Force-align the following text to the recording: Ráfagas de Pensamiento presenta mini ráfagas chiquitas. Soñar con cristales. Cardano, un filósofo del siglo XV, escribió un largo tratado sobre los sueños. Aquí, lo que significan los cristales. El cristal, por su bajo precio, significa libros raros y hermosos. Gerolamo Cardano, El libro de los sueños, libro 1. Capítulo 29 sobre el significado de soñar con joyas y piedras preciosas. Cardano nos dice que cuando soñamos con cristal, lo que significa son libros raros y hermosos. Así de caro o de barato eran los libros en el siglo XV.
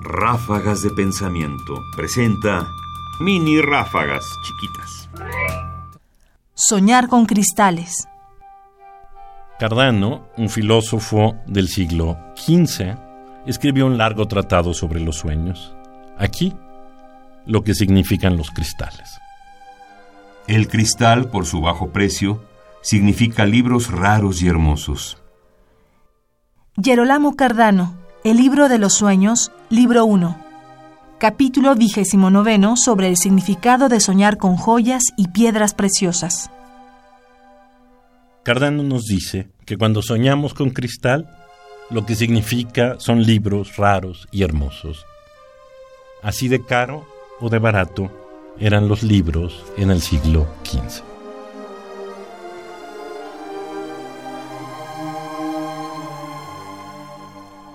Ráfagas 0.00 0.82
de 0.82 0.90
Pensamiento 0.90 1.82
presenta 1.96 2.68
mini 3.20 3.60
ráfagas 3.60 4.24
chiquitas. 4.44 5.08
Soñar 6.54 7.08
con 7.08 7.26
cristales. 7.26 8.06
Cardano, 9.58 10.26
un 10.36 10.48
filósofo 10.48 11.36
del 11.46 11.68
siglo 11.68 12.18
XV, 12.36 12.96
escribió 13.46 13.86
un 13.86 13.98
largo 13.98 14.26
tratado 14.28 14.74
sobre 14.74 15.00
los 15.00 15.16
sueños. 15.16 15.74
Aquí, 16.18 16.54
lo 17.46 17.64
que 17.64 17.74
significan 17.74 18.36
los 18.36 18.50
cristales. 18.50 19.18
El 20.46 20.68
cristal, 20.68 21.30
por 21.30 21.46
su 21.46 21.60
bajo 21.60 21.90
precio, 21.90 22.42
significa 22.82 23.46
libros 23.46 23.90
raros 23.90 24.42
y 24.42 24.48
hermosos. 24.48 25.18
Gerolamo 26.82 27.34
Cardano, 27.34 27.94
El 28.22 28.36
libro 28.36 28.68
de 28.68 28.78
los 28.78 28.92
sueños, 28.92 29.52
libro 29.68 30.04
1. 30.04 30.36
Capítulo 31.18 31.74
29 31.74 32.76
sobre 32.76 33.08
el 33.08 33.16
significado 33.16 33.88
de 33.88 33.98
soñar 33.98 34.36
con 34.36 34.56
joyas 34.56 35.02
y 35.16 35.28
piedras 35.28 35.74
preciosas. 35.74 36.50
Cardano 38.44 38.84
nos 38.84 39.06
dice 39.06 39.48
que 39.64 39.76
cuando 39.76 40.02
soñamos 40.02 40.54
con 40.54 40.70
cristal, 40.70 41.28
lo 41.90 42.06
que 42.06 42.14
significa 42.14 42.94
son 42.98 43.24
libros 43.24 43.76
raros 43.76 44.28
y 44.30 44.44
hermosos. 44.44 45.04
Así 46.22 46.46
de 46.46 46.64
caro 46.64 47.04
o 47.40 47.48
de 47.50 47.58
barato 47.58 48.10
eran 48.60 48.88
los 48.88 49.02
libros 49.02 49.64
en 49.76 49.90
el 49.90 50.00
siglo 50.00 50.46
XV. 50.64 51.15